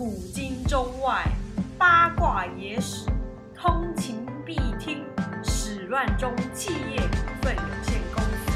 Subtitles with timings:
[0.00, 1.26] 古今中外，
[1.76, 3.04] 八卦野史，
[3.54, 5.04] 通勤必听。
[5.44, 8.50] 史乱中企业股份有限公司。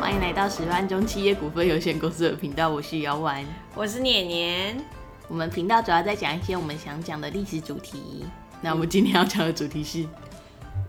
[0.00, 3.46] 欢迎来到史万中企业股份有限公司的频道，我是姚丸。
[3.72, 4.84] 我是年年，
[5.28, 8.24] 我们频道主要在讲一些我们想讲的历史主题。
[8.60, 10.04] 那我们今天要讲的主题是，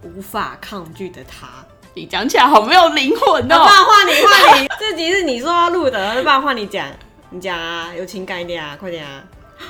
[0.02, 1.48] 无法抗拒的他。
[1.94, 3.48] 你讲起来好没有灵魂哦。
[3.48, 6.90] 然换你换你， 这集是你说要录的，不然换你讲，
[7.36, 9.22] 你讲啊，有情感一点啊，快点啊，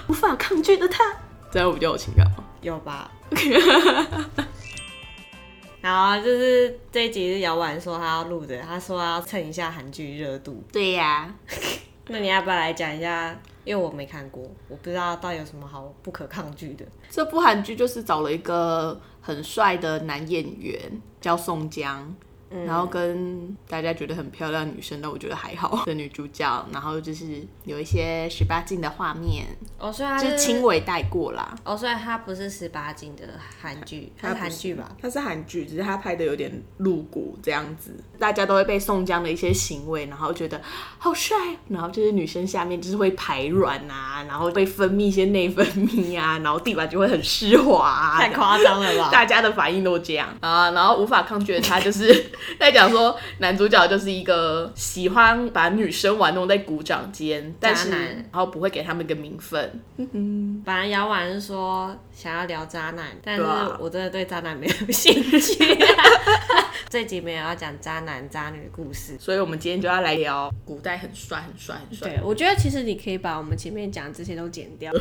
[0.07, 1.03] 无法抗拒的他，
[1.49, 2.43] 这样我比较有情感吗？
[2.61, 3.09] 有吧？
[5.81, 10.63] 好啊，就是这一集是姚婉说他要录的，他说要蹭一下韩剧热度。
[10.71, 11.33] 对呀、
[12.09, 13.35] 那你要不要来讲一下？
[13.63, 16.85] 因为我没看过，我不知道到底有什么好不可抗拒的。
[17.09, 20.79] 这部韩剧就是找了一个很帅的男演员，
[21.19, 22.15] 叫宋江。
[22.65, 29.45] 然后跟大家觉得很漂亮的女生，但我觉得还好 的女主角，然后就是有一些十八禁的画面，
[29.77, 31.55] 哦，所以它就是轻微带过啦。
[31.63, 33.23] 哦，所以它不是十八禁的
[33.61, 34.91] 韩剧，它是韩剧吧？
[35.01, 40.61] 它是韩剧，只是它拍的有点露骨这样子，大家都会被宋江的一些行为，然后觉得
[40.97, 41.35] 好帅，
[41.69, 49.09] 然后就是女生下面就是会排卵啊，然后会分泌一些内分泌啊，然后地板就会很湿滑、啊，太夸张了吧？
[49.11, 63.43] 大家的反应都这样 啊，然后无法抗拒的他就是 在讲说男主角就是一个喜欢把女生玩弄在鼓掌间，但是然后不会给他们一个名分， 本来姚婉是说想要聊渣男，但是
[63.79, 65.57] 我真的对渣男没有兴趣。
[66.87, 69.17] 这集没有要讲渣男渣女的故事。
[69.19, 74.93] 所以我们今天就要来聊古代很帅很帅很帅对，我觉得其实你可以把我们前面讲这些都剪掉，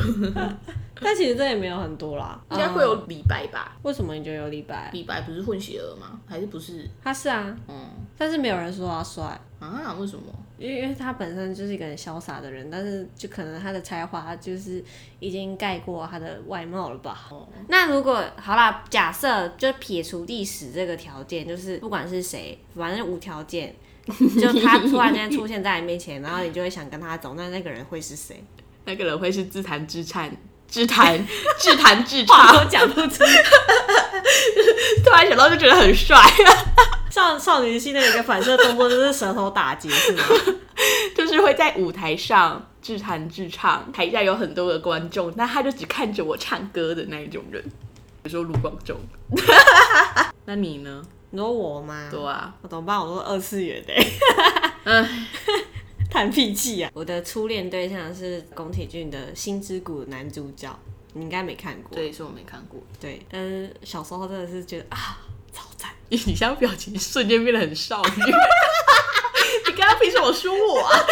[0.99, 2.41] 但其实这也没有很多啦。
[2.51, 3.77] 应该会有李白吧？
[3.83, 4.89] 为什么你觉得有李白？
[4.93, 6.19] 李白不是混血儿吗？
[6.27, 6.89] 还是不是？
[7.03, 7.34] 他是啊，
[7.67, 9.23] 嗯但是没有人说他帅。
[9.59, 9.95] 啊？
[9.99, 10.23] 为什么？
[10.57, 14.81] 因为因为他本身就是一个很潇洒的人，但是就可能他的才华就是
[15.19, 17.27] 已经盖过他的外貌了吧。
[17.29, 23.75] 哦那如果好啦，假设就撇除历史这个条件，就是不管是谁，反正无条件，
[24.07, 28.41] 就他突然间出现在你面前，然后你就会想跟他走，那那个人会是谁？
[28.85, 30.29] 那个人会是自弹自唱。
[30.67, 31.15] 自弹
[31.59, 33.23] 自弹自话唱， 都讲不出。
[35.05, 36.17] 突然想到就觉得很帅，
[37.15, 40.23] 少少女心的一个反射动作就是舌头打结，是吗？
[41.15, 47.63] 就是会在舞台上自弹自唱，台下有很多的观众，但他就只看着我唱歌的那一种人，
[48.21, 48.97] 比如说卢广仲。
[50.43, 51.01] 那你呢？
[51.29, 52.09] 你说我吗？
[52.11, 52.99] 对啊，我怎么办？
[52.99, 53.93] 我都二次元的、
[54.83, 55.07] 嗯，
[56.11, 56.91] 叹屁气啊！
[56.93, 60.77] 我的初恋对象是宫崎骏的《星之谷》男主角，
[61.13, 61.95] 你应该没看过。
[61.95, 62.81] 对，是我没看过。
[62.99, 65.17] 对，但是小时候真的是觉得啊，
[65.55, 65.89] 超赞。
[66.09, 68.23] 你现在表情瞬间变得很少女。
[69.67, 70.91] 你刚刚凭什么说我啊？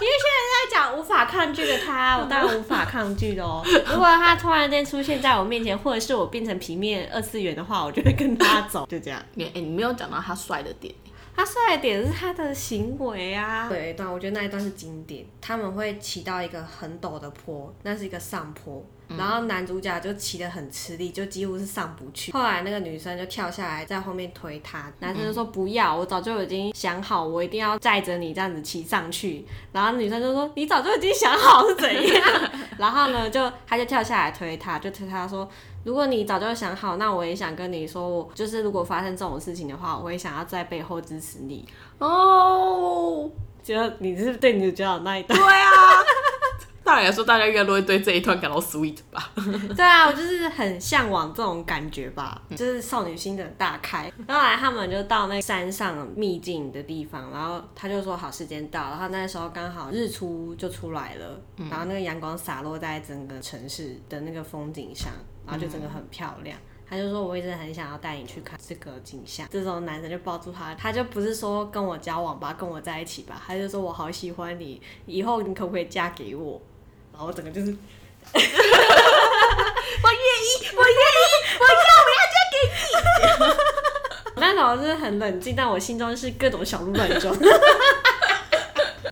[0.00, 3.62] 因为现在在讲无法抗拒的他，我当然无法抗拒的哦。
[3.64, 9.22] 如果他突然间出现在我面前，或者是我变成平面二次元的话，我就会跟他走，就这样。
[9.34, 10.94] 你哎、你没有讲到他帅的点。
[11.36, 13.68] 他帅的点是他的行为啊。
[13.68, 15.24] 对，一段我觉得那一段是经典。
[15.40, 22.32] 他们会骑到一个很陡的坡，那是一个上坡，然后男主角就骑得很吃力，就几乎是上不去。
[22.32, 29.44] 后来那个女生就跳下来，在后面推他，男生就说不要，我早就已经想好，我一定要载着你这样子骑上去。
[29.72, 32.50] 然后女生就说你早就已经想好是怎样？
[32.78, 35.48] 然后呢，就他就跳下来推他，就推他说。
[35.84, 41.64] 如果你早就想好，那我也想跟你说，我就是如果发生这种事情的话，我会想要在背后支持你。
[41.98, 43.30] 哦，
[43.62, 45.70] 觉得你是对女主角那一段，对啊。
[46.82, 49.32] 当然来说，大家应该都会对这一段感到 sweet 吧？
[49.74, 54.12] 对啊，我就是很向往这种感觉吧，就是少女心的大开。
[54.26, 61.40] 然后后来他们就到那山上秘境的地方，然后他就说好时间到，然后那时候刚好日出就出来了，
[61.70, 65.10] 然后那个阳光洒落在整个城市的那个风景上，
[65.46, 66.58] 然后就整个很漂亮。
[66.86, 76.60] 他就说：“我一直很想要带你去看这个景象。”这种男生就抱住他，他就不是说跟我交往吧，跟我在一起吧，他就说我好喜欢你，以后你可不可以嫁给我？
[77.12, 78.44] 然后我整个就是 我愿
[80.44, 83.54] 意，我愿意，我要，我要嫁给你
[84.36, 87.34] 那时候是很冷静，但我心中是各种小鹿乱撞。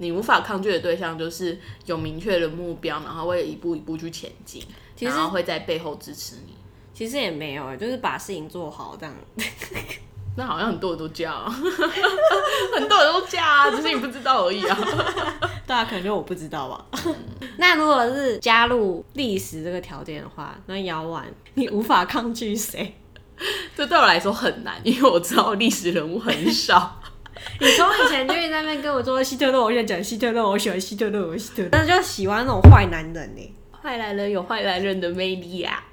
[0.02, 0.12] 你。
[0.12, 4.60] 你无法抗拒的对象就是有明确的目标，然后会一步一步去前进，
[4.96, 6.52] 其实然后会在背后支持你。
[6.92, 9.14] 其实也没有，就是把事情做好这样。
[10.36, 11.48] 那好像很多人都这样、啊，
[12.74, 14.76] 很多人都这样啊，只是你不知道而已啊。
[15.66, 16.84] 大家可能就我不知道吧。
[17.56, 22.94] 那如果是加入历史这个条件的话，那姚婉你无法抗拒谁？
[23.76, 27.00] 这对我来说很难，因为我知道历史人物很少。
[27.60, 33.54] 你从以前就一直在那边跟我说希特勒，我现在讲希特勒，我喜欢希特勒，我希特勒，但是就喜欢那种坏男人呢。
[33.82, 35.82] 坏男人有坏男人的魅力啊。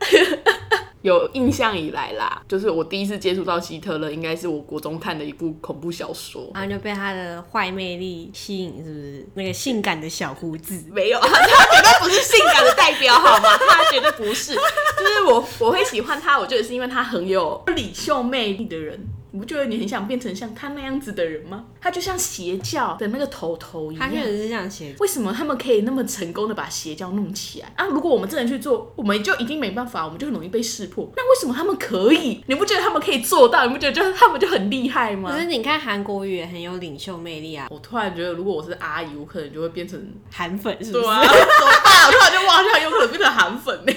[1.01, 9.25] 有印象以来啦，就是我第一次接触到希特勒，应该是我国中看的一部恐怖小说，然后就被他的坏魅力吸引，是不是？
[9.35, 13.57] 那个性感的小胡子，没有， 他绝对不是性感的代表，好吗？
[13.57, 18.99] 他绝对不是，就是我我会喜欢他，我觉得是因为他很有领袖魅力的人。
[19.31, 21.65] 你不觉得你很想变成像他那样子的人吗？
[21.79, 24.09] 他就像邪教的那个头头一样。
[24.09, 24.95] 他确实是像邪。
[24.99, 27.85] 为什么他们可以那么成功的把邪教弄起来啊？
[27.85, 31.09] 如果我们真的去做，我们就一定没办法，我们就很容易被识破。
[31.15, 32.43] 那为什么他们可以？
[32.47, 33.65] 你不觉得他们可以做到？
[33.65, 35.31] 你不觉得就他们就很厉害吗？
[35.31, 37.67] 可是你看韩国语也很有领袖魅力啊。
[37.69, 41.01] 我突然觉得，如果我是阿姨，我可能就会变成韩粉，是不是？
[41.01, 41.21] 怎么办？
[41.21, 43.93] 我突然就忘记有可能变成韩粉呢。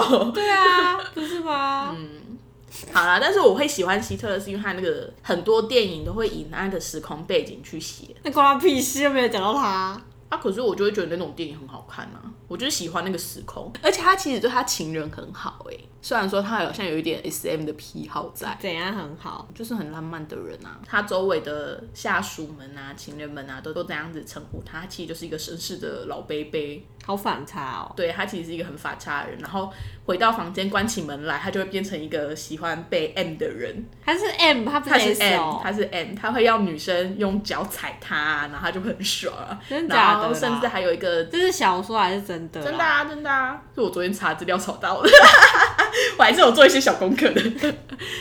[0.00, 0.30] 哦！
[0.34, 1.94] 对啊，不是吗？
[1.96, 2.38] 嗯，
[2.92, 8.14] 好啦，但是我会喜欢希特勒，是因为他那个很多电影都会以那个时空背景去写。
[8.22, 10.00] 那关他屁事，又没有讲到他。
[10.28, 26.86] 啊，可是我就会觉得那种电影很好看啊，我就是喜欢那个时空，而且他其实对他情人很好哎，虽然说他好像有一点 S M 的癖好在，怎样很好，就是很浪漫的人啊，他周围的下属们啊、情人们啊，都都这样子称呼他，他其实就是一个绅士的老贝贝。
[27.04, 27.92] 好反差哦！
[27.96, 29.72] 对他其实是一个很反差的人，然后
[30.04, 33.84] 回到房间关起门来，他就会变成一个喜欢被 M 的人。
[34.04, 39.32] 他是 M，他不是 M，他是 M，他会要女生用脚踩他，然后他就很爽。
[39.68, 40.34] 真的假的？
[40.34, 42.60] 甚至还有一个，这是小说还是真的？
[42.60, 43.62] 真的啊，真的啊！
[43.72, 45.08] 是我昨天查资料找到的，
[46.18, 47.42] 我还是有做一些小功课的。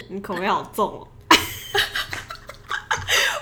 [0.10, 1.08] 你口味好重哦。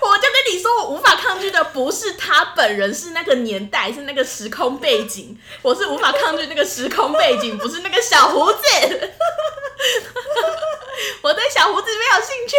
[0.02, 5.38] 我就跟你说我无法抗拒的不是他本人，是那个年代，是那个时空背景。
[5.62, 8.60] 我是无法抗拒那个时空背景，不是那个小胡子。
[11.22, 12.56] 我对小胡子没有兴趣。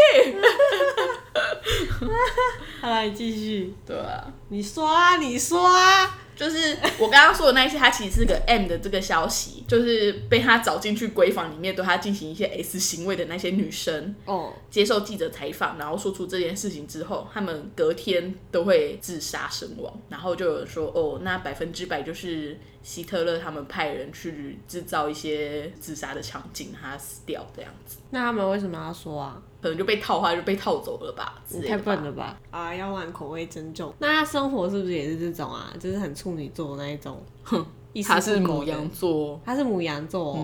[2.80, 3.74] 好了，你继续。
[3.86, 6.10] 对啊，你刷，你刷。
[6.36, 27.98] 就是我刚刚说的那一些，他其实是个 M 的这个消息，就是被他找进去闺房里面对他进行一些 S 行为的那些女生，哦，接受记者采访，然后说出这件事情之后，他们隔天都会自杀身亡，然后就有人说，哦，那百分之百就是希特勒他们派人去制造一些自杀的场景，他死掉这样子。
[28.10, 29.42] 那他们为什么要说啊？
[29.64, 31.42] 可能就被套话就被套走了吧？
[31.66, 32.38] 太笨了吧！
[32.50, 33.90] 啊，要玩口味真重。
[33.98, 35.72] 那他生活是不是也是这种啊？
[35.80, 37.24] 就是很处女座那一种。
[37.44, 37.64] 哼，
[38.06, 40.38] 他是母羊座，他是母羊座，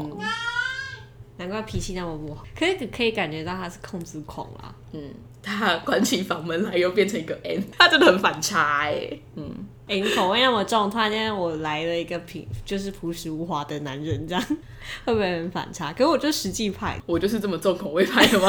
[1.36, 2.46] 难怪脾气那么不好。
[2.58, 4.74] 可以可以感觉到他是控制狂啦。
[4.92, 5.10] 嗯，
[5.42, 9.06] 他关起房门来又变成一个 N，他真的很反差哎。
[9.36, 9.50] 嗯，
[9.86, 14.42] 哎，口味那么重，突然间我来了一个平就是朴实无华的男人，这样
[15.04, 15.92] 会不会很反差？
[15.92, 18.48] 可是我就实际派，我就是这么重口味派的吗？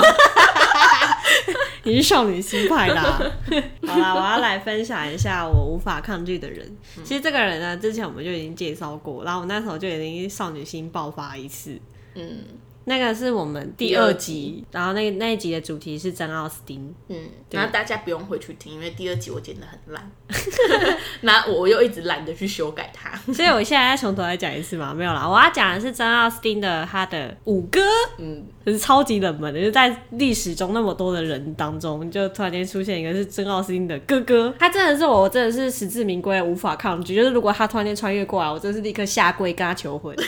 [1.84, 3.02] 你是少女心派的。
[3.88, 6.70] 好啦，我要来分享一下我无法抗拒的人。
[7.04, 11.80] 其实这个人呢，之前我们就已经介绍过，然后我那时候就已经少女心爆发一次。
[12.16, 12.40] 嗯。
[12.86, 16.94] 那个是我们第二集，然后那那一集的主题是真奥斯汀。
[17.10, 17.18] 嗯，
[17.52, 20.12] 然后大家不用回去听，因为第二集我剪的很烂，
[21.22, 27.82] 那我又一直懒得去修改它， 所以我现在再从头来讲一次嘛，没有啦，我要讲的是真奥斯汀的他的五哥，
[28.18, 40.16] 嗯，是超级冷门的，就在历史中那么多的人当中，就突然间出现一个是真奥斯汀的哥哥，他真的是我真的是实至名归，无法抗拒，就是如果他突然间穿越过来，我真是立刻下跪跟他求婚。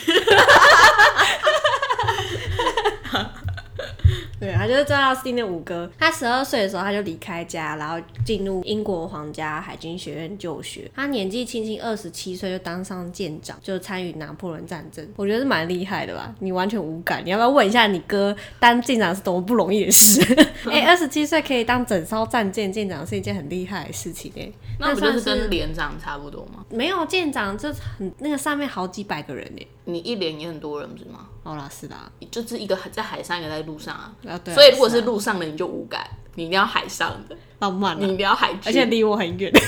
[4.44, 5.90] 对，他就是真奥斯汀的五哥。
[5.98, 7.96] 他十二岁的时候他就离开家，然后
[8.26, 10.90] 进入英国皇家海军学院就学。
[10.94, 15.06] 他年纪轻轻二十七岁就当上舰长，就参与拿破仑战争。
[15.16, 16.34] 我觉得是蛮厉害的吧？
[16.40, 17.24] 你完全无感？
[17.24, 20.20] 你要不要问一下你哥当舰长是多么不容易的事？
[20.70, 24.52] 哎，二十七岁可以当整艘战舰舰长是一件很厉害的事情哎。
[24.78, 26.64] 那不就是跟连长差不多吗？
[26.68, 29.66] 没有舰长，就很那个上面好几百个人哎。
[29.86, 31.28] 你一连也很多人不是吗？
[31.44, 31.94] 哦啦，是的，
[32.30, 34.10] 就是一个在海上，一个在路上啊。
[34.52, 36.00] 所以如果是路上的，你就无感；
[36.34, 39.52] 你一定要海上的，浪漫，你一定要海军，而且离我很远。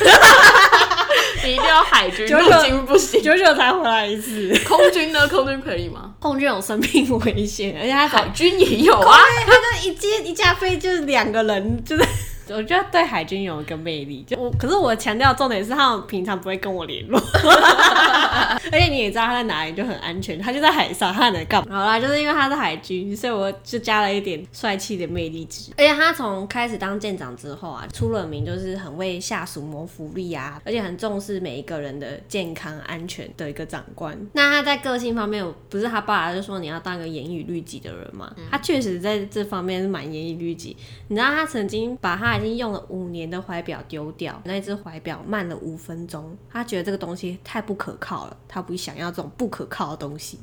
[1.45, 4.59] 你一定要海军，陆军不行，久久才回来一次。
[4.67, 5.29] 空军呢？
[5.29, 6.15] 空军可以吗？
[6.19, 9.19] 空军有生命危险，而且他海军也有啊。
[9.45, 12.05] 他就一接一架飞就是两个人，就是
[12.49, 17.21] 我觉得对海军有一个魅力，就我，可是我强调重点是他们平常不会跟我联络，
[18.71, 21.77] 而且你也知道他在哪里就很安全，他就在海上，他能干嘛？
[21.77, 25.73] 好啦，就是因为他是海军，所以我就加了一点帅气的魅力值。
[25.77, 34.17] 而且他从开始当舰长之后啊，出了名就是很为下属谋福利啊，而且很重视每一个人的健康安全的一个长官。
[34.33, 38.33] 那他在个性方面，不是他爸爸就说你要当一个严以律己的人嘛？
[38.51, 40.77] 他确实在这方面是蛮严以律己。
[41.09, 50.39] 你知道他曾经把他已经用了五年的怀表丢掉，那只怀表慢了五分钟，他觉得这个东西太不可靠了，他不想要这种不可靠的东西。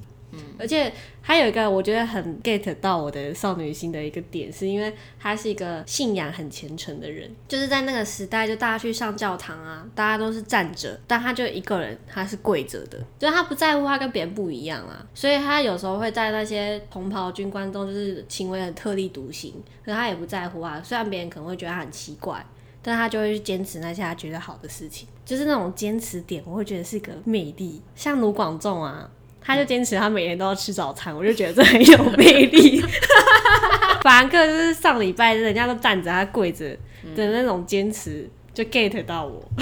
[0.57, 19.53] 而且还有一个我觉得很 get 到我的少女心的一个点，是因为他是一个信仰很虔诚的人，就是在那个时代，就大家去上教堂啊，大家都是站着，但他就一个人，他是跪着的，就他不在乎他跟别人不一样啊，所以他有时候会在那些同袍军官中就是行为很特立独行，
[19.85, 22.45] 可他也不在乎啊，虽然别人可能会觉得他很奇怪，
[22.81, 29.09] 但他就会去坚持那些他觉得好的事情，就是那种坚持点，我会觉得是一个魅力，像卢广仲啊。
[29.43, 32.81] 他就坚持他每天都要吃早餐，我就觉得这很有魅力。
[34.01, 36.69] 法兰克就是上礼拜人家都站着，他跪着
[37.15, 39.43] 的那种坚持，就 get 到我。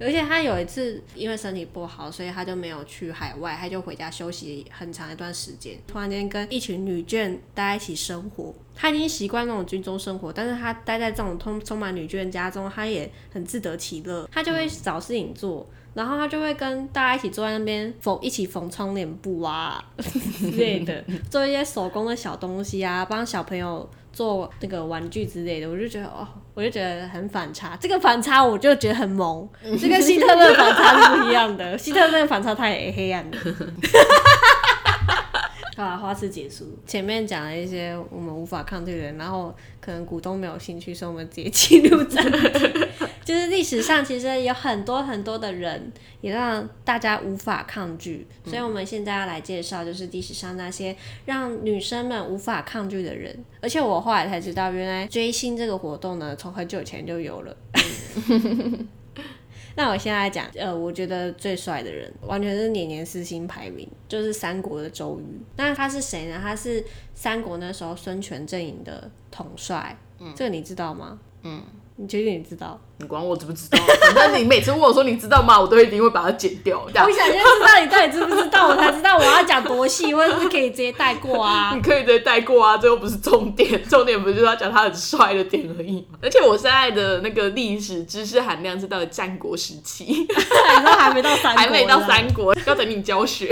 [0.00, 5.78] 而且他有一次因为身体不好，所以他就没有去海外，他就回家休息很长一段时间。
[5.86, 14.28] 突然间跟一群女眷待在一起生活，他已经习惯那种军中生活，但是他待在这种充充满女眷家中，他也很自得其乐。
[14.32, 15.68] 他就会找事情做。
[15.94, 25.68] 然后他就会跟大家一起坐在那边缝，一起缝窗帘布啊 之类的， 做一些手工的小东西啊，帮小朋友做那个玩具之类的。
[25.68, 27.76] 我就觉得哦，我就觉得很反差。
[27.80, 29.48] 这个反差我就觉得很萌，
[29.80, 31.76] 这跟希特勒反差是不一样的。
[31.76, 33.36] 希特勒反差太黑暗了。
[35.74, 36.78] 好了，花式结束。
[36.86, 42.88] 前面讲了一些我们无法抗拒的人，然后可能股东没有兴趣，所以我们直接进入正题。
[43.24, 48.26] 就是历史上其实有很多很多的人，也让大家无法抗拒。
[48.44, 53.44] 所以我们现在要来介绍，就是历史上那些让女生们无法抗拒的人。
[53.60, 57.56] 而且我后来才知道，原来追星这个活动呢，从很久以前就有了。
[59.74, 65.40] 那我现在讲，呃，我觉得最帅的人，完全是年年四星排名，就是三国的周瑜。
[65.56, 66.38] 那他是谁呢？
[66.42, 69.96] 他是三国那时候孙权阵营的统帅。
[70.18, 71.18] 嗯，这个你知道吗？
[71.42, 71.62] 嗯。
[72.02, 72.76] 你确定你知道？
[72.98, 73.78] 你管我知不知道？
[74.14, 76.82] 反正你每次问我说你知道吗，我都一定会把它剪掉。
[76.84, 81.72] 我想先知道你到底知不知道，我才知道我要讲多细，或者是可以直接带过啊。
[81.74, 86.18] 你可以直接带过啊，这又不是重点，重点不就是要讲他很帅的点而已吗？
[86.20, 93.48] 而且我现在的那个历史知识含量是到了战国时期， 你都还没到三，还没到三国，要等你教学。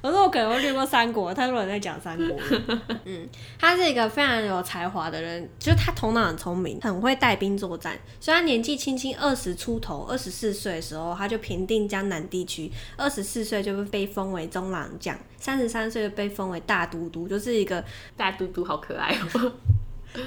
[0.00, 2.36] 我说我可能会略过三国，太多人在讲三国。
[3.04, 3.28] 嗯，
[3.58, 7.98] 他是一个非常有才华的人，就是他头脑很聪明，很会带兵作战。
[8.20, 17.84] 虽然年纪轻轻二十出头，二十四岁的时候他就平定江南地区，二十四岁就被封为中郎将，三十三岁被封为大都督，就是一个
[18.16, 19.52] 大都督，好可爱哦，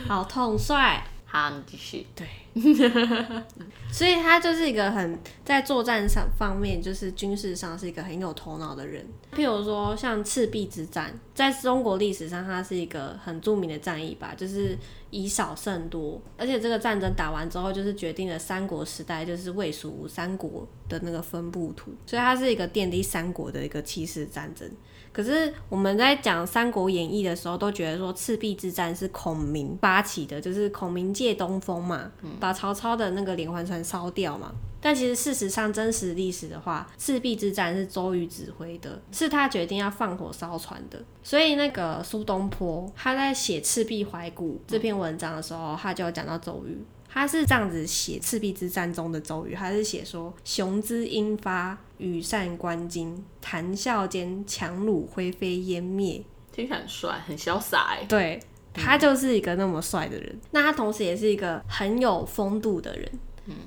[0.07, 1.03] 好统帅。
[1.31, 2.05] 好，你继续。
[2.13, 2.27] 对，
[3.89, 9.07] 所以他就是一个很在作战上方面，就是军事上是一个很有头脑的人。
[9.33, 14.77] 譬如说，像赤壁之战，在中国历史上，它是一个很著名的战役吧，就是
[15.09, 16.21] 以少胜多。
[16.38, 21.93] 而且这个战争打完之后，就是决定了三国时代就是魏蜀吴三国的那个分布图。
[22.05, 24.69] 所以它是一个奠定三国的一个气势战争。
[25.12, 34.51] 可是我们在讲《三国演义》的时候，都觉得说赤壁之战是孔明发起的，就是孔明借东风嘛，把曹操的那个连环船烧掉嘛。
[34.84, 41.00] 但其实事实上，真实历史的话，赤壁之战是周瑜指挥的，是他决定要放火烧船的。
[41.22, 46.77] 所以那个苏东坡他在写《赤壁怀古》这篇文章的时候，他就讲到周瑜。
[47.13, 58.06] 他是这样子写赤壁之战中的周瑜，他是写说：“雄姿英发，羽扇纶巾，谈笑间，樯橹灰飞烟灭。”听起来很帅，很潇洒哎。
[58.06, 58.39] 对，
[58.74, 60.39] 他就是一个那么帅的人。
[60.51, 63.12] 那他同时也是一个很有风度的人。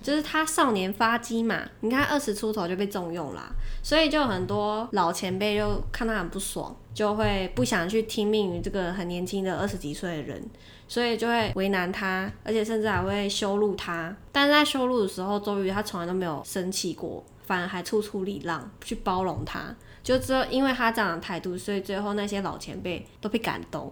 [0.02, 3.50] 就是他少年发迹嘛，你看二十出头就被重用啦，
[3.82, 10.42] 所以就很多老前辈就看他很不爽，就会不想去听命于这个很年轻的二十几岁的人。
[10.86, 14.14] 所以就会为难他，而且甚至还会羞辱他。
[14.30, 19.74] 但是在羞辱的时候，周瑜他从来都没有生气过，反而还处处礼让，去包容他。
[20.02, 23.90] 就知道因为他这样的态度，所以最后那些老前辈都被感动。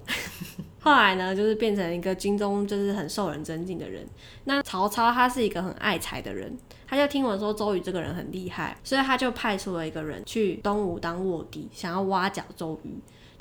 [0.82, 4.04] 后来呢，就是变成一个军中就是很受人尊敬的人。
[4.44, 6.58] 那曹操他是一个很爱才的人，
[6.88, 12.90] 他就听闻说周瑜这个人很厉害，所以他就派出了一个人去东吴当卧底，想要挖角周瑜。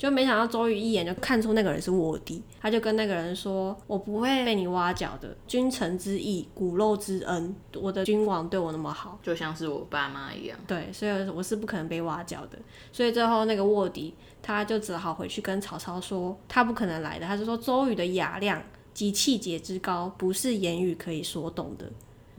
[0.02, 10.58] 就没想到周瑜一眼就看出那个人是卧底，他就跟那个人说：“我不会被你挖角的，君臣之义，骨肉之恩，我的君王对我那么好，就像是我爸妈一样。
[10.66, 12.58] 对，所以我是不可能被挖角的。
[12.90, 17.24] 所以最后那个卧底他就只好回去跟曹操说，他不可能来的。
[17.24, 18.60] 他就说周瑜的雅量
[18.92, 21.88] 及气节之高，不是言语可以说动的。”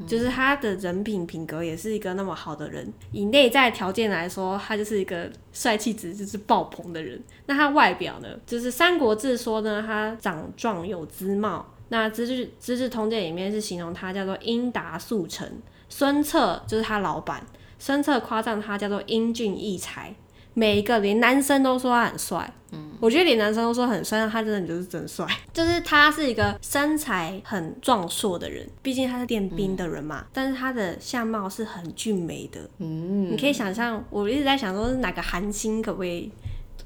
[0.07, 7.21] 就是他的人品品格也是一个那么好的人，以内在条件来说，他就是一个帅气值就是爆棚的人。
[7.45, 8.27] 那他外表呢？
[8.45, 11.65] 就是《三国志》说呢，他长壮有姿貌。
[11.89, 15.47] 那《资治资治通鉴》里面是形容他叫做英达速成。
[15.89, 17.45] 孙策就是他老板，
[17.77, 20.15] 孙策夸赞他叫做英俊异才。
[20.53, 25.27] 每一个连男生都说他很帅，嗯，我觉得连男生都说很帅，他真的就是真帅。
[25.51, 30.25] 就是他是一个身材很壮硕的人，毕竟他是练兵的人嘛。
[30.31, 36.31] 但是他的相貌是很俊美的，嗯，你可以想象，我一直在想说是哪个韩星可不可以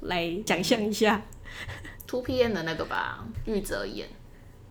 [0.02, 1.20] 来想象一下？
[2.06, 4.08] Two PM 的那个吧，玉泽演。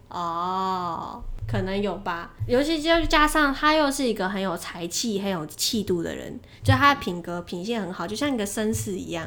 [0.10, 1.22] 哦。
[1.48, 9.26] 可能有吧，尤其就加上他又是一个很有才气、很有气度的人，就他的品格品性很好，就像一个绅士一样。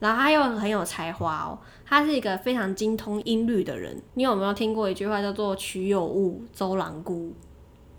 [0.00, 4.00] 然后他又很有才华哦，他是一个非常精通音律的人。
[4.14, 7.34] 你有没有听过一句话叫做“曲有误，周郎顾”？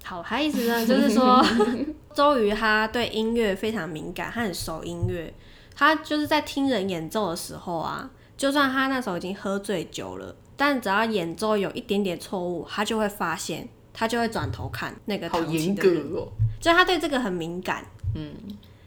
[0.03, 1.45] 好，他意思呢就是说，
[2.13, 5.33] 周瑜他对音乐非常敏感，他很熟音乐。
[5.75, 10.33] 他就是在听人演奏的时候啊，就算他那时候已经喝醉酒了。
[10.59, 16.05] 但只要演奏有一点点错误，他就会发现，他就会转头看那个弹琴的人，
[16.59, 18.33] 就他对这个很敏感，嗯，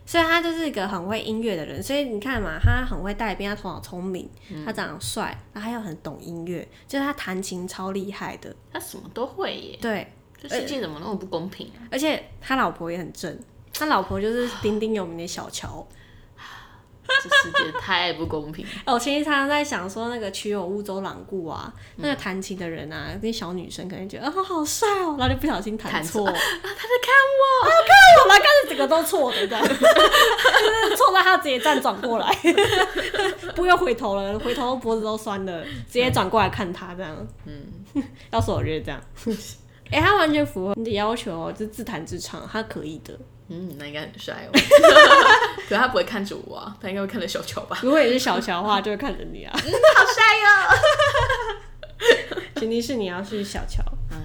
[0.04, 1.82] 所以他就是一个很会音乐的人。
[1.82, 4.28] 所以你看嘛，他很会带兵，他头脑聪明，
[4.66, 9.78] 他长得帅，然后他又很懂音乐，就是他弹琴超厉害的，他什么都会耶。
[9.80, 11.88] 对，这世界怎么那么不公平啊？
[11.90, 13.34] 而且他老婆也很正，
[13.72, 15.86] 他老婆就是鼎鼎有名的小乔。
[17.22, 18.64] 这世界太不公平！
[18.86, 29.74] 我其实常常在想说，那个曲有乌周郎顾啊，那个弹琴的人啊，那小女生可能觉得啊好帅哦，然后就不小心弹错， 他在看我，他看我，然后开始整个都错的，就是
[30.96, 32.36] 错到他直接站转过来，
[33.54, 37.16] 不用回头了，回头脖子都酸了，直接转过来看他这样。
[37.46, 39.00] 嗯，要是我觉得这样，
[39.90, 43.18] 哎，他完全符合你的要求哦，就自弹自唱，他可以的。
[43.52, 44.50] 嗯，那应该很帅哦。
[45.68, 47.78] 可他不会看着我啊，他应该会看着小乔吧。
[47.82, 49.52] 如果也是小乔的话，就会看着你啊。
[49.54, 49.68] 嗯，好
[50.06, 50.46] 帅哟。
[52.56, 53.82] 前提是你要是小乔。
[54.10, 54.16] 哎，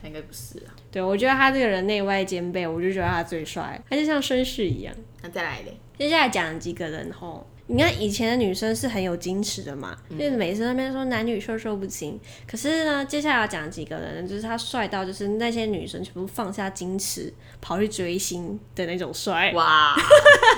[0.00, 0.70] 他应该不是啊。
[0.92, 4.94] 对，我觉得他这个人内外兼备，我就觉得他最帅，他就像绅士一样。
[5.22, 7.44] 那再来嘞，接下来讲几个人吼。
[7.68, 12.18] 你看以前的女生是很有矜持的嘛，就是每次那边说男女授受不亲。
[12.46, 19.52] 可是呢，接下来要讲几个人，就是他帅到就是那些女生全部放下矜持，跑去追星的那种帅。
[19.52, 19.96] 哇！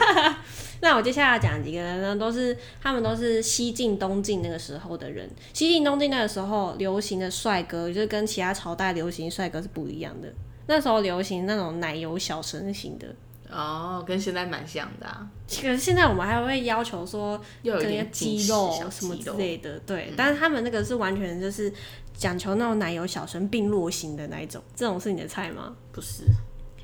[0.80, 5.28] 那我接下来要讲几个人呢，都是他们都是西晋、东晋那个时候的人。
[5.54, 10.32] 西晋、东晋那个时候流行的帅哥，就是跟其他朝代流行帅哥是不一样的。
[10.66, 13.08] 那时候流行那种奶油小生型的。
[13.50, 15.06] 哦，跟现在蛮像的。
[15.06, 20.12] 啊可是现在我们还会要求说，有点肌肉什么之类的，对。
[20.14, 21.72] 但是他们那个是完全就是
[22.14, 25.74] 讲求那种奶油小生并落型的那一种，这种是你的菜吗？
[25.90, 26.24] 不是，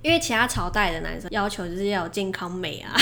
[0.00, 2.96] 因为其他朝代的男生要求就是要有健康美啊，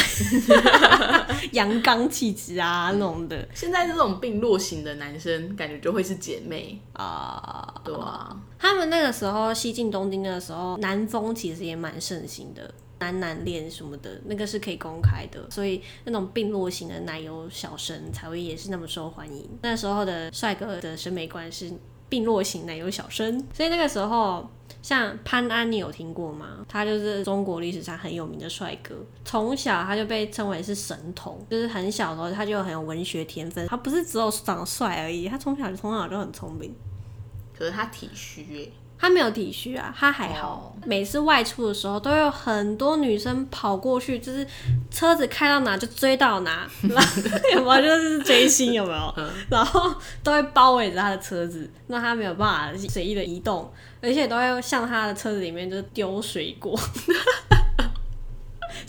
[1.52, 3.48] 阳刚气质啊那种的。
[3.54, 8.36] 现在这种并落型的男生，感觉就会是姐妹啊，对啊。
[8.58, 12.74] 他们那个时候西晋东京的时候，南风其实也蛮盛行的。
[13.02, 19.44] 男男恋什么的，那个是可以公开的，所以那种并落型的奶油小生才会也是那么受欢迎。
[19.62, 21.72] 那时候的帅哥的审美观是
[22.08, 24.48] 并落型奶油小生，所以那个时候
[24.82, 26.64] 像潘安，你有听过吗？
[26.68, 33.66] 他就是中国历史上很有名的帅哥，从小他就被称为是神童，就是很小的时候他就很有文学天分。
[33.66, 36.72] 他不是只有长得帅而已，他从小就从小就很聪明。
[37.58, 40.76] 可是他体虚他没有体虚啊，他还好。
[40.86, 44.46] 每次外出的时候，都有很多女生跑过去，就是
[44.92, 46.68] 车子开到哪就追到哪，
[47.52, 47.82] 有没有？
[47.82, 49.14] 就是追星有没有？
[49.50, 53.68] 然后都会包围着他的车子，让他没有办法随意的移动，
[54.00, 56.78] 而且都会向他的车子里面就是丢水果。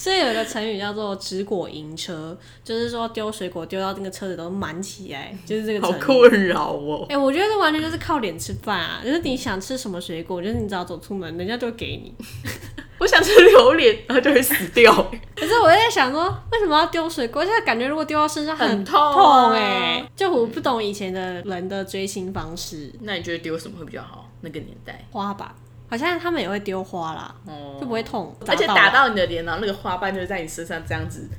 [0.04, 5.82] 所以有一个成语叫做“直果迎车”，就是说丢水果丢到那个车子都满起来， 就是这个。
[5.82, 7.06] 好困扰哦！
[7.08, 9.00] 哎，我觉得这完全就是靠脸吃饭啊！
[9.02, 12.14] 就是你想吃什么水果，就是你只要走出门，人家就会给你。
[13.00, 14.94] 我想吃榴莲，然后就会死掉。
[15.38, 17.46] 可是我在想说，为什么要丢水果？
[17.46, 20.06] 现在感觉如果丢到身上很痛哎！
[20.18, 22.92] 就我不懂以前的人的追星方式。
[23.04, 24.30] 那你觉得丢什么会比较好？
[24.42, 25.56] 那个年代花吧。
[25.94, 31.30] 好像他们也会丢花啦，哦就不会痛，而且打到你的脸，然后那个花瓣就在你身上这样子，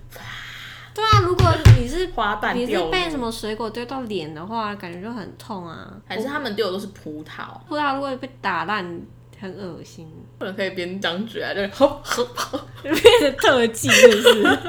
[0.94, 5.92] 对啊，如果你是 花瓣你是被什么水果丢到脸的话，感觉就很痛啊。
[6.06, 9.00] 还是他们丢的都是葡萄，葡萄如果被打烂，
[9.40, 12.60] 很恶心，不能可以边张嘴啊，就吼吼吼。
[12.80, 14.14] 变成特技是不
[14.46, 14.58] 是？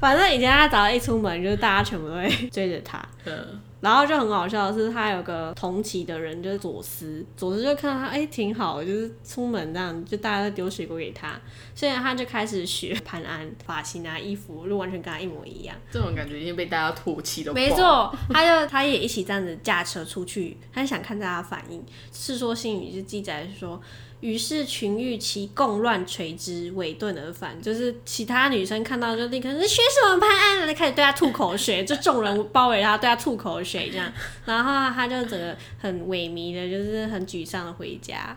[0.00, 3.00] 反正以前他只要一出门，就是大家全部都会追着他。
[3.24, 11.40] 嗯，然后就很好笑的是，他有个同期的人就是左思，左思就看到他哎、挺好，就是出门这样，就大家都丢水果给他，
[11.74, 15.74] 所以他就开始学潘安发型啊、衣服，就完全跟他一模一样。
[15.90, 17.52] 这种感觉已经被大家唾弃都。
[17.54, 21.80] 没，错，他就他也一起这样子驾车出去，他想看大家反应。
[22.12, 23.80] 《世说新语》就记载说。
[24.20, 27.60] 于是群欲其共乱垂之，尾顿而返。
[27.60, 34.12] 就是其他女生看到就立刻说学什么潘安，就开始对他吐口水，就众人包围他，对他吐口水这样。
[34.44, 38.36] 然后他就整个很萎靡的，就是很沮丧的回家，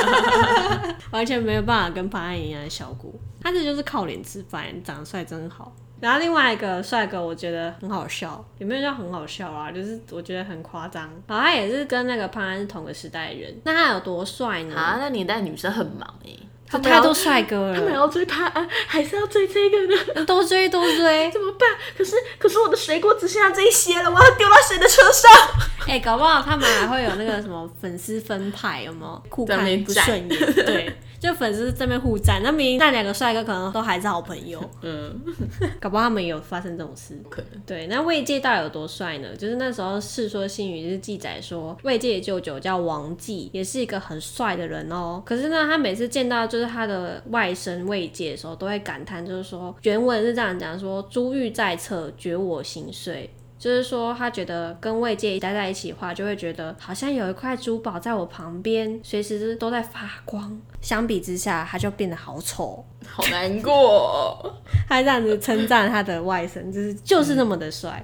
[1.10, 3.12] 完全没有办法跟潘安一样的效果。
[3.40, 5.74] 他这就是靠脸吃饭，长得帅真好。
[6.00, 9.70] 然后另外一个帅哥，我觉得很好笑，有没有叫很好笑啊？
[9.70, 11.10] 就是我觉得很夸张。
[11.26, 14.74] 然后他也是跟那个潘安是同个时代的人，那他有多帅呢？
[14.74, 16.30] 啊，那年代女生很忙哎、
[16.66, 19.76] 他太多帅哥了，他们要追潘安，还是要追这个
[20.14, 20.24] 呢？
[20.24, 21.30] 都 追都追。
[21.32, 21.68] 怎么办？
[21.98, 25.30] 可是可是我的水果只剩下这一些了，我要丢到谁的车上？
[25.88, 29.22] 哎、搞不好他们还会有那个什么粉丝分派，有没有？
[29.28, 30.28] 互看在那边不顺眼，
[30.64, 32.40] 对，就粉丝这边互赞。
[32.42, 35.20] 那明明那两个帅哥可能都还是好朋友， 嗯，
[35.78, 37.14] 搞不好他们有发生这种事。
[37.22, 37.60] 不可能。
[37.66, 39.28] 对，那魏界到底有多帅呢？
[39.36, 45.22] 就是那时候《世说新语》就是记载说，魏界的舅舅叫王继，也是一个很帅的人哦。
[45.24, 53.28] 可是呢，他每次见到就是他的外甥魏界的时候，都会感叹，就是说原文是这样讲说：“珠玉在侧，觉我心碎。”
[53.60, 60.58] 就是说，他觉得跟魏界待在一起的话，就会觉得好像有一块珠宝在我旁边，随时都在发光。
[60.80, 62.82] 相比之下，他就变得好丑。
[63.06, 64.54] 好难过哦、
[64.88, 68.02] 他这样子称赞他的外甥，就是就是那么的帅。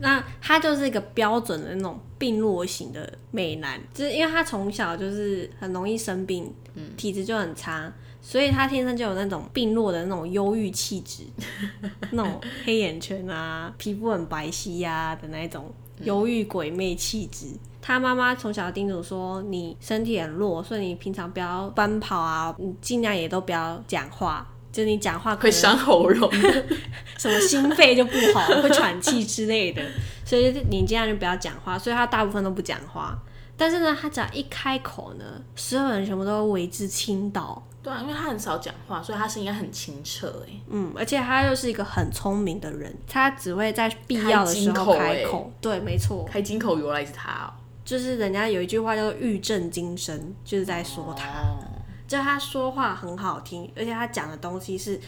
[0.00, 6.54] 那他就是一个标准的那种病弱型的美男，就是因为他从小就是很容易生病，
[6.96, 7.92] 体质就很差，
[8.26, 11.24] 所以他天生就有那种病弱的那种忧郁气质，
[12.12, 17.48] 那种黑眼圈啊，皮肤很白皙呀、的那一种忧郁鬼魅气质。
[17.82, 24.48] 他妈妈从小叮嘱说，你身体很弱，所以你平常不要奔跑啊，你尽量也都不要讲话。
[24.72, 26.28] 就你讲话会伤喉咙。
[27.18, 29.80] 什么心肺就不好，会喘气之类的，
[30.24, 31.78] 所以你尽量就不要讲话。
[31.78, 33.16] 所以他大部分都不讲话，
[33.56, 37.62] 但是呢，他只要一开口呢，所有人全部都会为之倾倒。
[37.84, 40.52] 对啊，因为他很少讲话，所以他声音很清澈哎。
[40.68, 45.52] 嗯，而且他又是一个很聪明的人，他只会在必要的时候开口。
[45.60, 47.52] 对，没错，开金口由来是他哦。
[47.84, 51.26] 就是人家有一句话叫做“玉振金声”，就是在说他。
[51.42, 51.70] 哦
[52.06, 55.00] 就他说话很好听，而且他讲的东西是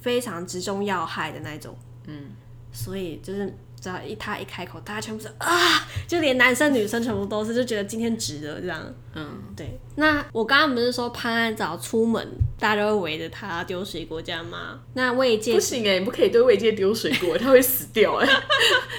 [0.00, 1.74] 非常直中要害的那种。
[2.06, 2.32] 嗯，
[2.72, 8.80] 所以就是只要一他一开口，大家全部是啊，就连男生女生全部都是，就觉得今天值得这样。
[9.12, 12.24] 嗯，对，那我刚刚不是说潘安早出门，
[12.60, 14.78] 大家都会围着他丢水果这样吗？
[14.94, 18.28] 那魏界不行哎，你不可以对魏界丢水果， 他会死掉 哎。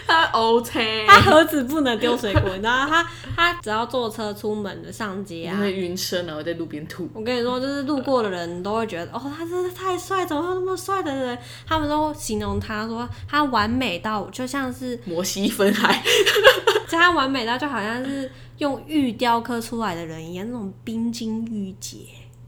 [0.06, 5.56] 他 OK，他盒子不能丢水果，你知道他他只要坐车出门的上街啊。
[5.56, 7.10] 你会晕车，然后在路边吐。
[7.14, 11.38] 我跟你说，就是路过的人都会觉得，哦，他真的太帅，怎么会有那么帅的人？
[11.66, 16.02] 他们都形容他说，他完美到就像是摩西分海，
[16.88, 22.00] 就他完美到就好像是用玉雕刻出来的人一样，那种冰晶玉洁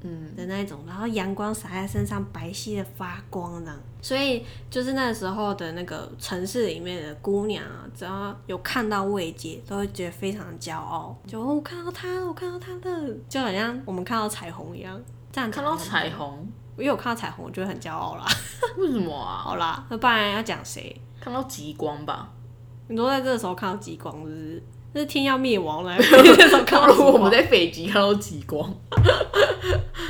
[0.06, 3.80] 嗯，的那一种，然后阳光洒在身上，白皙的发光呢。
[4.02, 15.02] 所以就是那时候的那个城市里面的姑娘啊，只要有看到魏姐，都会觉得非常的骄傲，就哦我看到她了，我看到她的，就好像我们看到彩虹一样。
[15.32, 16.46] 这样看到彩虹，
[16.78, 18.26] 因为我看到彩虹，我就会很骄傲啦。
[18.78, 19.38] 为什么啊？
[19.42, 20.96] 好啦，那不然要讲谁？
[21.24, 22.30] 看到极光吧。
[22.90, 24.64] 你都在这个时候看到极光，是不是？
[24.92, 26.04] 那是天要灭亡了，那
[26.50, 28.72] 时候看到我们在北极看到极光，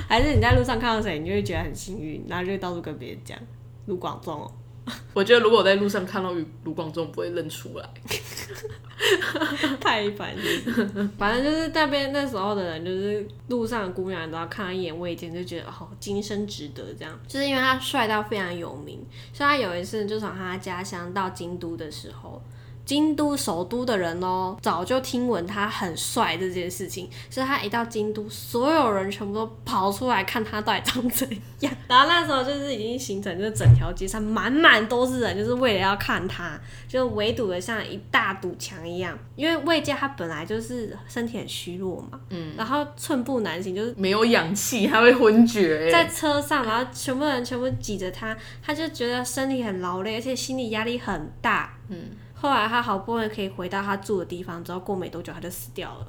[0.10, 3.38] 还是你在路上看到谁，你就会觉得很幸运，然后就会到处跟别人讲
[3.86, 4.52] 卢广仲哦，
[5.14, 7.90] 我觉得如果我在路上看到卢广仲，不会认出来。
[9.80, 11.10] 太烦了。
[11.18, 17.20] 反正就是那边那时候的人，就是路上的姑娘都要看他一眼，未见就觉得哦，今生值得这样。
[17.28, 22.42] 就是因为他帅到非常有名，所以他有一次就从他家乡到京都的时候，
[22.86, 31.28] 京都首都的人哦，早就听闻他很帅这件事情，所以他一到京都，所有人全部都跑出来看他到底长怎
[31.62, 31.74] 样。
[31.88, 39.18] 然后那时候就是已经形成，就是整条街上满满都是人，就是为了要看他，就围堵的像一大堵墙一样。
[39.36, 45.90] 因为魏家他本来就是身体很虚弱嘛，嗯，然后寸步难行，就是没有氧气，他会昏厥。
[45.90, 52.10] 在车上，然后全部人全部挤着他，他就觉得身体很劳累，而且心理压力很大，嗯。
[52.44, 56.08] 后来他好不容易可以回到他住的地方，之后过没多久他就死掉了。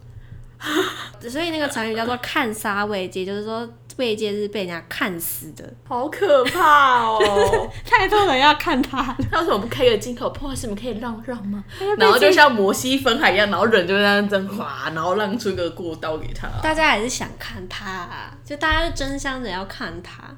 [1.30, 3.68] 所以那个成语叫做“看杀未接”，就是说
[3.98, 7.70] 未接是被人家看死的，好可怕哦！
[7.86, 10.30] 太多人要看他，他为什么不开个镜头？
[10.30, 11.62] 不好意思，你们可以让让吗？
[11.98, 16.48] 然后就像摩西分海一样，然后人就在那真滑，然后让出一个过道给他。
[16.62, 20.34] 大家还是想看他，啊就大家就争相着要看他。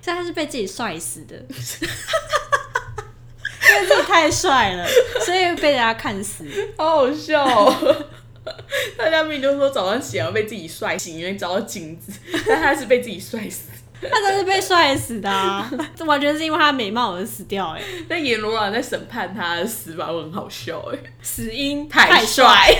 [0.00, 1.36] 所以他是被自己帅死的。
[3.68, 4.86] 因为太帅了，
[5.24, 6.44] 所以被人家看死，
[6.76, 7.96] 好好笑哦！
[8.96, 12.12] 大家明明就说早上起来被自己帅醒，因为找到镜子，
[12.48, 13.68] 但他是被自己帅死，
[14.00, 17.82] 他真是被帅死的，这完全是因为他美貌而死掉哎！
[18.08, 22.74] 那阎罗王在审判他的死法，我很好笑哎，死因太帅，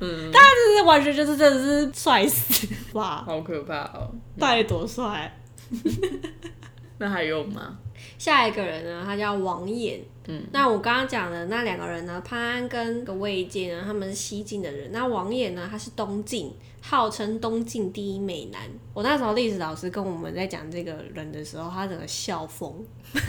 [0.00, 5.38] 嗯，他就是完全就是真的是帅死哇，好可怕哦，到底多帅？
[6.98, 7.78] 那还有吗？
[8.18, 9.02] 下一个人呢？
[9.04, 10.00] 他叫王衍。
[10.28, 12.20] 嗯，那我刚刚讲的那两个人呢？
[12.24, 13.82] 潘安跟个魏晋呢？
[13.84, 14.90] 他们是西晋的人。
[14.92, 15.68] 那王衍呢？
[15.70, 18.62] 他是东晋，号称东晋第一美男。
[18.92, 22.84] 我那时候历史老师跟我们在讲这个人的时候，他整个笑疯。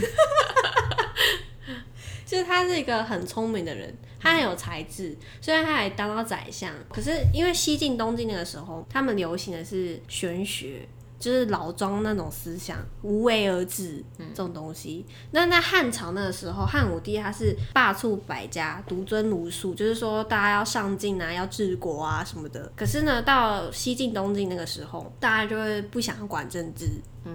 [2.26, 10.86] 就是他是一个很聪明的人，他很有才智，虽然他还当到宰相，可是因为西晋、东晋那个时候，他们流行的是玄学。
[11.18, 15.04] 就是老庄那种思想，无为而治这种东西。
[15.32, 22.70] 那在汉朝那个时候，汉武帝他是罢黜百家，独尊儒术，就是说大家要上进啊，要治国啊什么的。
[22.76, 26.86] 可是呢，到西晋、东晋那个时候，大家就会不想管政治，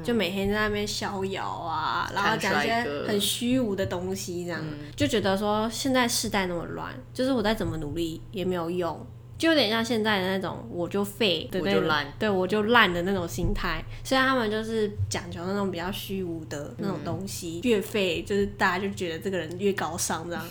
[0.01, 4.63] 就每天在那边逍遥啊，然后讲一些很虚无的东西，这样
[4.95, 9.05] 就觉得说现在世代那么乱，就是我再怎么努力也没有用。
[9.37, 13.83] 就有点像现在的那种，我就废我就烂，对我就烂的那种心态。
[14.03, 20.45] 虽然他们就是讲究那种比较虚无的那种东西，越废就是大家就觉得这个人越高尚这样。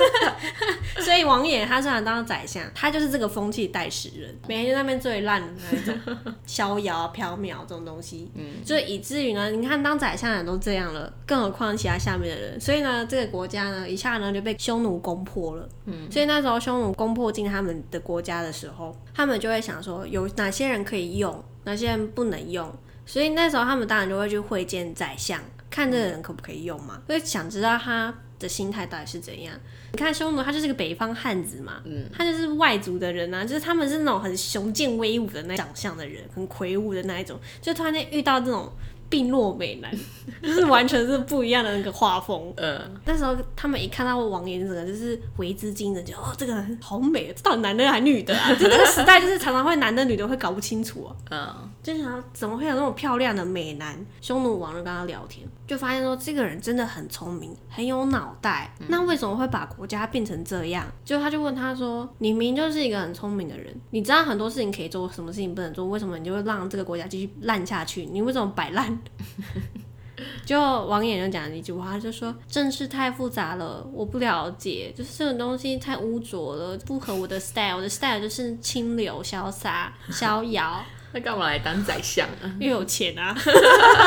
[1.00, 12.60] 所以王爷他虽然当宰相，他就是这个风气代使人，每天在那边最烂的那种 逍遥缥缈这种东西，嗯，就以至于呢，你看当宰相的人都这样了，更何况其他下面的人。
[12.60, 15.68] 所以呢，这个国家呢一下呢就被匈奴攻破了。
[15.86, 17.84] 嗯，所以那时候匈奴攻破进他们。
[17.90, 22.72] 的国家的时候，他们就会想说有哪些人可以用，哪些人不能用，
[23.04, 29.54] 所以那时候他们当然就会去会见宰相，看这个人可不可以用嘛，会想知道他的心态到底是怎样。
[29.92, 38.72] 你看匈奴，他就是个北方汉子嘛，嗯，他就是外族的人啊，就是他们是那种很雄健威武的那长相的人，很魁梧的那一种，就突然间遇到这种。
[39.10, 39.92] 病弱美男，
[40.40, 42.50] 就是完全是不一样的那个画风。
[42.56, 48.54] 嗯，那时候他们一看到王岩，整个就是为之惊人，就哦，这个人好美，这到底男的还女的啊？
[48.54, 51.16] 就那个时代，就是常常会男的女的会搞不清楚啊。
[51.30, 53.98] 嗯，就想怎么会有那么漂亮的美男？
[54.20, 58.72] 匈奴王就跟他聊天，就发现说这个人真的很聪明，很有脑袋。
[58.86, 60.86] 那为什么会把国家变成这样？
[61.04, 65.84] 就他就问他说：“你明明就是一个很聪明的人，你知道很多事情可以做，什么事情不能做？
[65.86, 68.06] 为什么你就会让这个国家继续烂下去？
[68.06, 68.96] 你为什么摆烂？”
[70.44, 77.76] 就王衍就讲了一句话，就说政事太复杂了，我不了解，就是这种东西太污浊了，不合我的 style。
[77.76, 80.84] 我的 style 就是清流、潇洒、逍遥。
[81.12, 82.56] 那干嘛来当宰相啊？
[82.60, 83.34] 又有钱啊，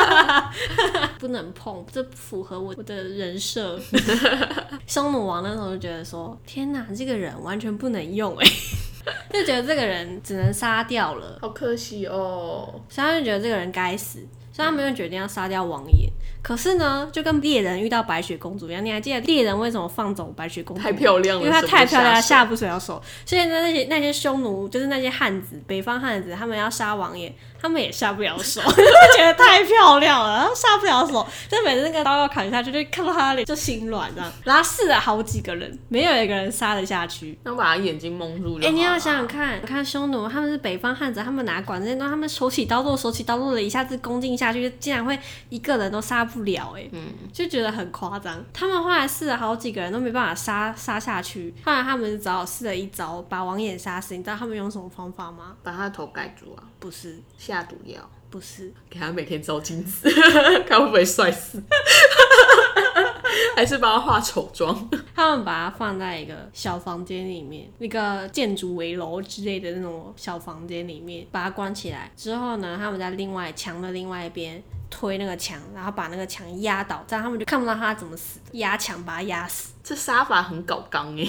[1.18, 3.78] 不能碰，这不符合我我的人设。
[4.86, 8.46] 匈奴王那时候就觉得说，天哪，这个人完全不能用哎，
[9.30, 12.80] 就觉得这个人只能杀掉了，好可惜哦。
[12.88, 14.26] 所以他就觉得这个人该死。
[14.54, 16.08] 所以他们就决定要杀掉王爷。
[16.44, 20.82] 可是呢，就跟猎人遇到白雪公主一样，你还记得猎人为什么放走白雪公主？
[20.82, 23.02] 太漂亮了，因为她太漂亮，下不了手。
[23.24, 27.34] 所以呢，那些那些匈奴，就是那些汉子，北方汉子，他们要杀王爷。
[27.64, 28.60] 他们也下不了手，
[29.16, 34.30] 觉得太漂亮了，然后下不了手，就每次那个刀要砍下去，就看到他脸就心软这样。
[34.44, 37.38] 然后试了好几个人，没有一个人杀得下去。
[37.42, 38.68] 那把他眼睛蒙住了。
[38.68, 42.10] 哎，你要想想看，看匈奴，他们是北方汉子，他们哪管这些东西？
[42.10, 48.44] 他们手起刀落，手起刀落的，一下子攻进下去，竟然会一个人都杀不了，哎，嗯，就觉得很夸张。
[48.52, 54.16] 他们后来试了好几个人都没办法杀杀下去，后来他们只好试了一招，把王眼杀死。
[54.16, 55.56] 你知道他们用什么方法吗？
[55.62, 56.64] 把他的头盖住啊？
[56.78, 57.18] 不是。
[57.38, 60.10] 下毒药不是给他每天照镜子，
[60.66, 61.62] 看会不会帅死。
[63.56, 64.88] 还是帮他化丑妆？
[65.14, 74.60] 他们把它放在一个小房间里面，那个建筑围楼之类的那种小房间里面，把它关起来之后呢，他们在另外墙的另外一边
[74.94, 81.24] 推那个墙，然后把那个墙压倒，这样他们就看不到他怎么死的，压墙把他压死，这杀法很搞刚哎，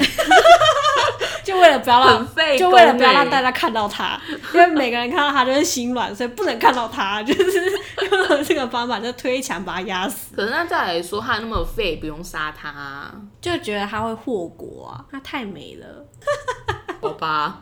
[1.44, 4.22] 就为了不要让费就为了不要让大家看到他，
[4.54, 7.72] 因为每个人看到他就是心软，所以不能看到他， 就是
[8.12, 16.06] 用了这个方法就推墙把他压死，可是那再来说，他那么废，不用杀他、啊，就觉得他会祸国啊，他太美了。
[17.08, 17.62] 好吧？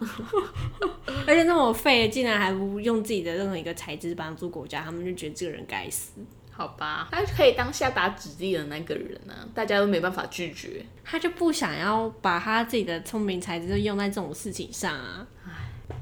[1.28, 6.12] 而且那么废，竟然还不用自己的任何一个才智帮助国家，他们就觉得这个人该死。
[6.52, 10.86] 好吧，他可以当下达指令的那个人呢、大家都没办法拒绝。
[11.04, 15.26] 他就不想要把他自己的聪明才智都用在这种事情上啊。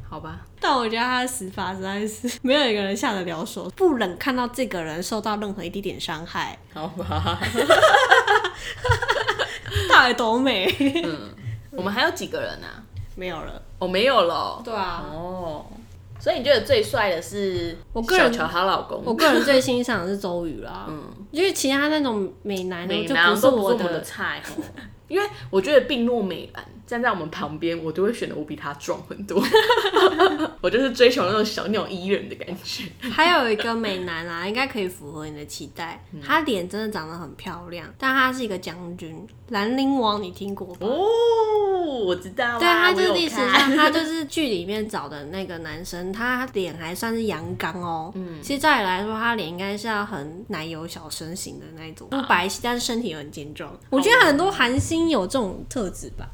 [0.08, 7.40] 好吧，但我觉得他的死法实在是没有一个人下得了手，不忍看到这个人受到任何一点点伤害，好吧，
[9.90, 10.68] 到底多美？
[11.06, 11.30] 嗯
[11.72, 12.84] 我们还有几个人啊？
[13.16, 13.62] 没有了。
[13.80, 14.62] 我、没有了。
[14.64, 15.66] 对啊，哦，
[16.20, 19.02] 所以你觉得最帅的是我个人小乔她老公？
[19.06, 24.64] 我个人最欣赏的是周瑜啦，嗯，因为其他那种美男呢，就不是我们的的菜哦。
[25.08, 29.44] 因为我觉得病弱美男站在我们旁边，我都会选的我比他壮很多。
[30.62, 32.86] 我就是追求那种小鸟依人的感觉。
[33.12, 36.02] 还有一个美男啊， 应该可以符合你的期待。
[36.14, 40.88] 嗯他脸真的长得很漂亮，但他是一个将军，兰陵王，你听过吧？
[40.88, 41.06] 哦，
[42.04, 48.12] 我知道啊，对，他就是历史上，他就 是剧里面找的那个男生，他脸还算是阳刚哦。
[48.16, 53.72] 嗯，其实照理来说，他脸应该是要很奶油小身形的那种，不白皙，但是身体又很健壮。
[53.90, 56.28] 我觉得很多韩星有这种特质吧。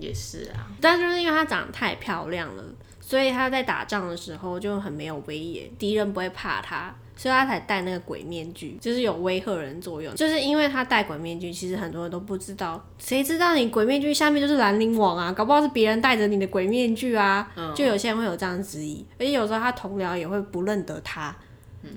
[0.00, 2.64] 也是啊，但就是因为她长得太漂亮了，
[2.98, 10.12] 所以她在打仗的时候就很没有威严，敌人不会怕她，所以他才戴那个鬼面具，就是有威吓人作用。
[10.16, 15.30] 就是因为他戴鬼面具，其实很多人都不知道，谁知道你鬼面具下面就是兰陵王啊？
[15.30, 17.48] 搞不好是别人戴着你的鬼面具啊。
[17.76, 21.32] 就有些人会有这样质疑，而且有时候他同僚也会不认得他。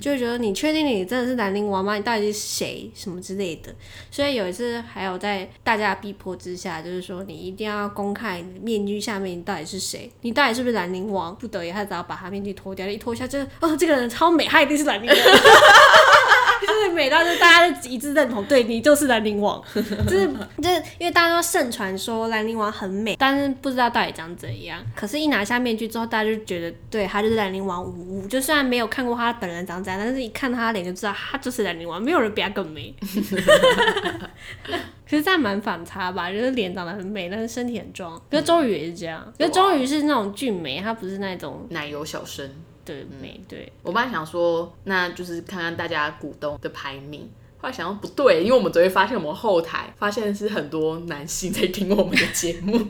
[0.02, 1.96] 就会觉得你确定你真的是兰陵王吗？
[1.96, 2.90] 你到底是谁？
[2.94, 3.74] 什么之类的。
[4.12, 11.36] 所以有一次还有在大家的逼迫之下，就是说你一定要公开你面具下面你到底是谁，你到底是不是兰陵王？
[11.36, 15.18] 不得已，他只要把他面具脱掉，一脱下就是哦，这个人超美，他一定是兰陵王。
[16.66, 19.82] 就是美到就是大家都一致认同，对你就是兰陵王，就
[20.18, 20.28] 是
[20.62, 24.84] 就是因为大家都盛传说兰陵王很美，但是不知道到底长怎样。
[24.96, 28.28] 可是，一拿下面具之后，大家就觉得对他就是兰陵王无误。
[28.28, 32.96] 就虽然没有看过他本人长怎样，但是一看他的脸就知道他就是兰陵王，没有人比他更美。
[35.08, 38.20] 可是这样蛮反差吧，就是脸长得很美，但是身体很壮。
[38.30, 42.50] 可是周瑜也是这样，可是周瑜是那种俊美，他不是那种奶油小生。
[42.86, 43.70] 对没对。
[43.84, 47.30] 我本来想说，那就是看看大家股东的排名。
[47.58, 52.80] 后来想到不对，因为我们昨天发现我们后台发现是很多男性在听我们的节目。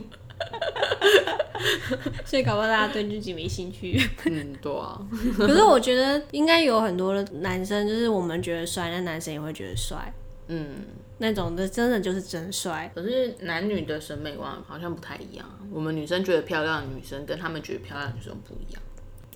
[2.26, 3.98] 所以搞不好大家对自己没兴趣。
[4.26, 5.00] 嗯，对啊，
[5.38, 10.12] 可是我觉得应该有很多的男生，就是我们觉得帅，那男生也会觉得帅，
[10.48, 10.84] 嗯，
[11.18, 12.92] 那种的真的就是真帅。
[12.94, 15.46] 可是男女的审美观好像不太一样。
[15.72, 18.82] 我们女生觉得漂亮的女生跟他们觉得漂亮的女生不一样，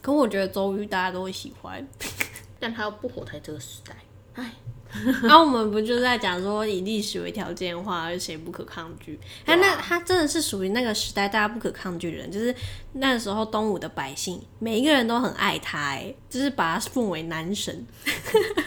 [0.02, 1.86] 可我觉得周瑜大家都会喜欢。
[2.58, 3.96] 但他又不活在这个时代。
[4.34, 4.52] 唉，
[5.22, 9.18] 然后我们不就在讲说以历史为条件的话，谁不可抗拒？
[9.46, 12.54] 他那他真的是属于那个时代大家不可抗拒的人，就是
[12.92, 17.86] 那时候东吴的百姓每一个人都很爱他，哎，就是把他奉为男神。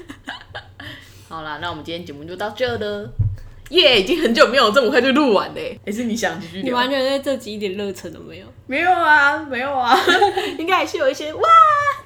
[1.29, 3.13] 好啦，那我们今天节目就到这了。
[3.73, 5.79] 耶已经很久没有这么快就录完嘞。
[5.85, 6.61] 还是你想继续？
[6.61, 8.47] 你完全对这集一点热忱都没有。
[8.67, 9.97] 没有啊，没有啊，
[10.57, 11.41] 应该还是有一些哇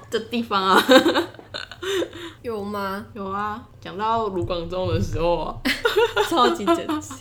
[0.09, 0.83] 的地方啊。
[2.41, 3.05] 有吗？
[3.13, 5.55] 有啊，讲到卢广仲的时候啊，
[6.29, 7.13] 超级真实。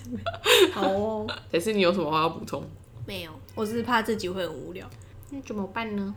[0.73, 2.63] 好哦，还是你有什么话要补充？
[3.07, 4.89] 没有，我只是怕这集会很无聊。
[5.31, 6.15] 那怎么办呢？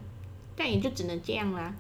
[0.56, 1.74] 但也就只能这样啦。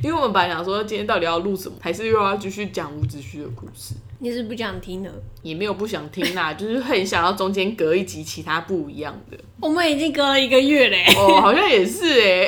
[0.00, 5.12] 因为我们本来想说今天到底要录什么，还是又要继续讲伍子胥的故事，你是不想听的？
[5.42, 9.38] 也没有不想听啦， 就是很想要中间隔一集其他不一样的。
[9.60, 11.04] 我们已经隔了一个月嘞。
[11.14, 12.46] 哦，好像也是哎。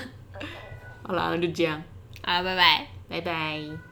[1.02, 1.82] 好啦，那就这样，
[2.22, 2.86] 好，拜拜。
[3.08, 3.89] 拜拜。